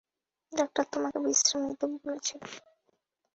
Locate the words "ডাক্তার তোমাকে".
0.53-1.17